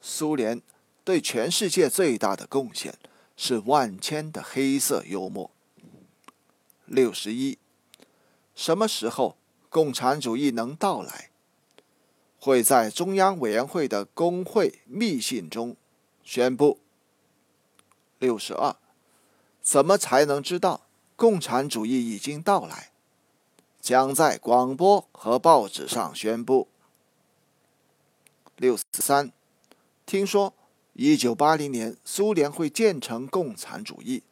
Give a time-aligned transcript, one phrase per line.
[0.00, 0.62] 苏联
[1.04, 2.98] 对全世界最大的贡献
[3.36, 5.50] 是万千的黑色幽默。
[6.86, 7.58] 六十一，
[8.54, 9.36] 什么时候
[9.68, 11.30] 共产主义能到来？
[12.38, 15.76] 会在中央委员会的工会密信中
[16.24, 16.80] 宣布。
[18.18, 18.76] 六十二，
[19.62, 20.86] 怎么才能知道
[21.16, 22.92] 共产主义已经到来？
[23.80, 26.68] 将在广播和报纸上宣布。
[28.56, 29.32] 六十三，
[30.10, 30.54] 听说
[30.94, 34.24] 一九八零年苏联会建成共产主义。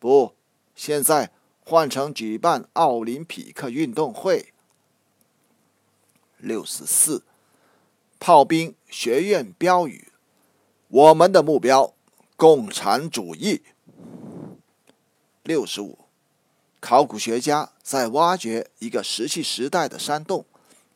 [0.00, 0.34] 不，
[0.74, 1.30] 现在。
[1.64, 4.52] 换成举办奥林匹克运动会。
[6.38, 7.22] 六十四，
[8.18, 10.08] 炮兵学院标语：
[10.88, 11.94] 我们的目标，
[12.36, 13.62] 共产主义。
[15.44, 16.00] 六十五，
[16.80, 20.44] 考古学家在挖掘一个石器时代的山洞，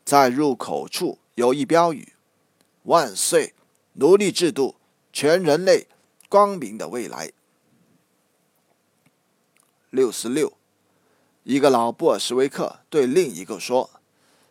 [0.04, 2.14] 在入口处有一标语：
[2.82, 3.54] 万岁，
[3.98, 4.76] 奴隶制度，
[5.10, 5.86] 全人类
[6.28, 7.32] 光明的未来。
[9.88, 10.52] 六十六，
[11.44, 13.88] 一个老布尔什维克对另一个说：“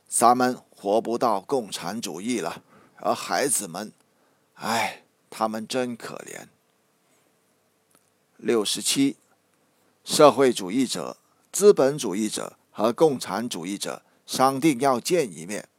[0.10, 2.64] 咱们活不到共产主义了，
[2.96, 3.94] 而孩子们，
[4.56, 6.48] 唉，他们真可怜。”
[8.38, 9.18] 六十七，
[10.04, 11.18] 社会主义者、
[11.52, 15.70] 资本主义者和共产主义者商定要见一面。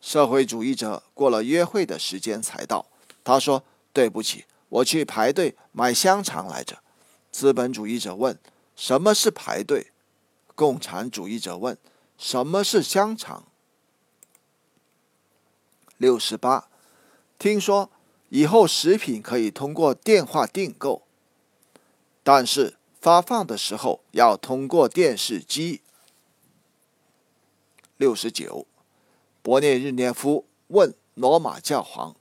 [0.00, 2.86] 社会主义者过了约会的时间才到，
[3.24, 6.78] 他说：“对不起，我去排队买香肠来着。”
[7.32, 8.38] 资本主义者问。
[8.76, 9.92] 什么是排队？
[10.56, 11.78] 共产主义者问
[12.18, 13.44] ：“什么是香肠？”
[15.96, 16.68] 六十八，
[17.38, 17.88] 听说
[18.30, 21.02] 以后食品可以通过电话订购，
[22.24, 25.80] 但是发放的时候要通过电视机。
[27.96, 28.66] 六十九，
[29.40, 32.16] 勃列日涅夫问罗马教皇：“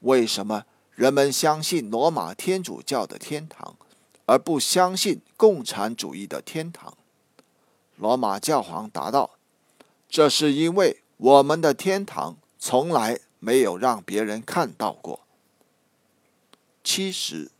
[0.00, 0.64] 为什么
[0.94, 3.76] 人们相信罗马天主教的天堂？”
[4.26, 6.96] 而不相信共产主义的天堂，
[7.96, 9.30] 罗马教皇答道
[10.08, 15.18] ：“这是因为我们的天堂从来没有让别人看到过。”
[16.84, 17.50] 七十，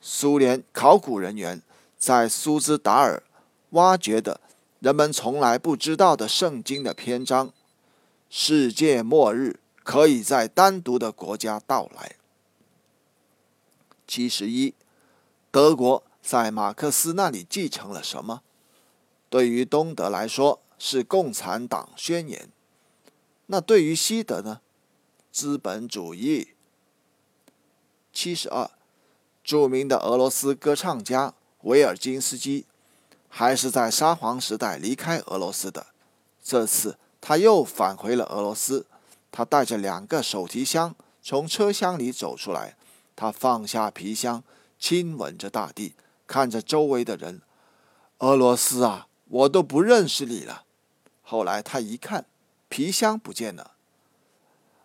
[0.00, 1.60] 苏联考古人员
[1.98, 3.22] 在苏兹达尔
[3.70, 4.40] 挖掘的
[4.80, 7.52] 人们从来不知道的圣经的篇章
[8.30, 12.16] ：“世界末日可以在单独的国家到来。”
[14.06, 14.74] 七十一。
[15.50, 18.42] 德国在马克思那里继承了什么？
[19.30, 22.50] 对于东德来说是共产党宣言，
[23.46, 24.60] 那对于西德呢？
[25.32, 26.48] 资本主义。
[28.12, 28.70] 七十二，
[29.42, 31.32] 著名的俄罗斯歌唱家
[31.62, 32.66] 维尔金斯基，
[33.30, 35.86] 还是在沙皇时代离开俄罗斯的。
[36.42, 38.86] 这次他又返回了俄罗斯，
[39.30, 42.76] 他带着两个手提箱从车厢里走出来，
[43.14, 44.42] 他放下皮箱。
[44.80, 45.96] 亲吻着大地，
[46.28, 47.42] 看着周围的人。
[48.18, 50.62] 俄罗斯啊，我都不认识你了。
[51.20, 52.26] 后来他一看，
[52.68, 53.72] 皮箱不见了。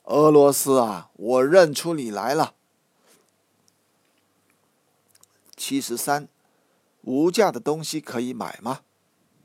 [0.06, 2.56] 俄罗斯啊，我认出你来了。
[5.56, 6.28] 七十三，
[7.04, 8.80] 无价的东西可以买吗？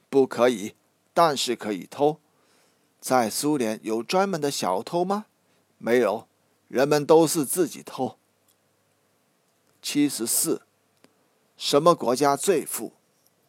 [0.08, 0.74] 不可以，
[1.12, 2.18] 但是可以偷。
[3.00, 5.26] 在苏联有专门的小偷吗？
[5.78, 6.26] 没有，
[6.66, 8.16] 人们都是自己偷。
[9.80, 10.62] 七十四，
[11.56, 12.92] 什么国家最富？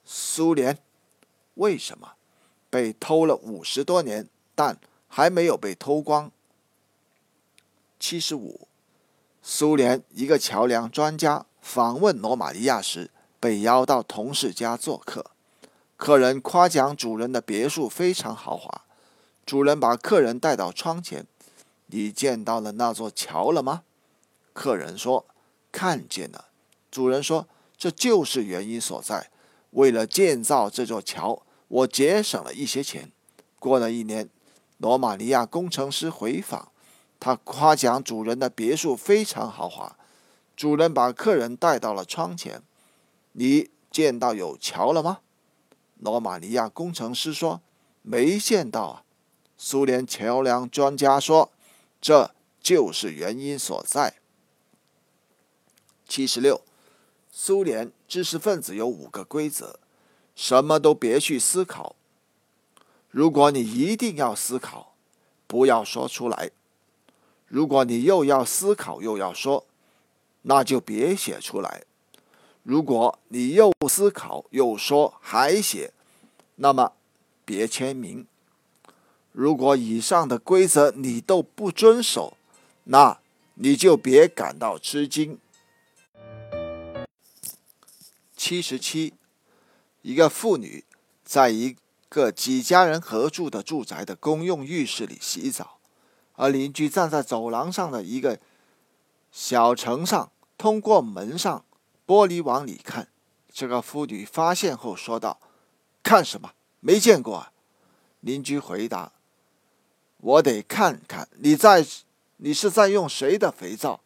[0.05, 0.77] 苏联。
[1.55, 2.13] 为什么？
[2.69, 6.31] 被偷了五十多年，但还没有被偷光。
[7.99, 8.67] 七十五，
[9.41, 15.31] 苏联一个桥梁专家访问罗马尼亚时，被邀到同事家做客。
[15.97, 18.85] 客人夸奖主人的别墅非常豪华。
[19.49, 21.25] 主人把客人带到窗前
[21.89, 23.81] ：“你见到了那座桥了吗？”
[24.53, 25.25] 客人说。
[25.71, 26.49] 看见了，
[26.91, 29.31] 主人说：“这就是原因所在。
[29.71, 33.11] 为了建造这座桥，我节省了一些钱。”
[33.57, 34.29] 过了一年，
[34.77, 36.71] 罗马尼亚工程师回访，
[37.19, 39.97] 他夸奖主人的别墅非常豪华。
[40.55, 42.61] 主人把客人带到了窗前
[43.33, 45.21] ：“你见到有桥了吗？”
[45.97, 47.61] 罗马尼亚工程师说
[48.03, 49.03] ：“没见到啊。”
[49.61, 51.51] 苏联桥梁专家说
[51.99, 54.15] ：“这就是原因所在。”
[56.07, 56.61] 七十六，
[57.29, 59.77] 苏联知识分子有五个规则：
[60.33, 61.97] 什么都别去思考。
[63.09, 64.95] 如果你一定要思考，
[65.45, 66.51] 不要说出来；
[67.45, 69.65] 如果你又要思考又要说，
[70.43, 71.81] 那就别写出来；
[72.63, 75.91] 如果你又思考又说还写，
[76.55, 76.93] 那么
[77.43, 78.25] 别签名。
[79.31, 82.35] 如果以上的规则你都不遵守，
[82.85, 83.19] 那
[83.55, 85.37] 你就别感到吃惊。
[88.35, 89.13] 七十七，
[90.01, 90.83] 一个妇女
[91.23, 91.75] 在一
[92.07, 95.77] 个几家人合住的住宅的公用浴室里洗澡，
[96.35, 98.39] 而邻居站在走廊上的一个
[99.31, 101.63] 小城上，通过门上
[102.07, 103.09] 玻璃往里看。
[103.51, 105.39] 这个妇女发现后说道
[106.01, 106.53] ：“看什么？
[106.79, 107.51] 没见过。”啊。”
[108.21, 109.11] 邻居回答
[110.21, 111.85] ：“我得看看你在，
[112.37, 114.01] 你是在用谁的肥皂？”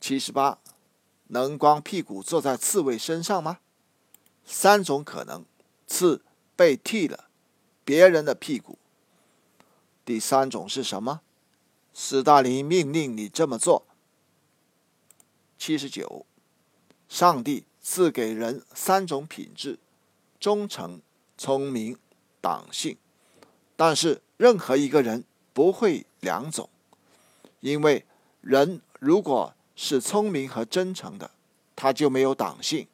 [0.00, 0.58] 七十八，
[1.28, 3.60] 能光屁股坐在刺猬身上吗？
[4.44, 5.44] 三种可能：
[5.86, 6.24] 刺
[6.56, 7.28] 被剃了，
[7.84, 8.78] 别人的屁股。
[10.04, 11.20] 第三种是什么？
[11.94, 13.86] 斯大林命令你这么做。
[15.56, 16.26] 七十九，
[17.08, 19.78] 上帝赐给人三种品质。
[20.40, 21.00] 忠诚、
[21.38, 21.96] 聪明、
[22.42, 22.98] 党性，
[23.76, 25.24] 但是任何一个人
[25.54, 26.68] 不会两种，
[27.60, 28.04] 因为
[28.42, 31.30] 人如果是聪明和真诚的，
[31.74, 32.86] 他就没有党性；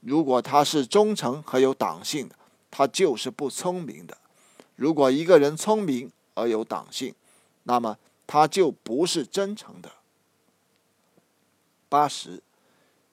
[0.00, 2.36] 如果他是忠诚和有党性的，
[2.70, 4.16] 他就是不聪明的。
[4.76, 7.14] 如果一个人聪明而有党性，
[7.64, 9.92] 那么他就不是真诚的。
[11.88, 12.42] 八十，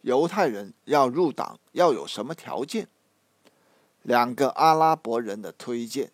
[0.02, 2.88] 犹太人要入党要有什么条件？
[4.02, 6.12] 两个阿拉伯人的推荐，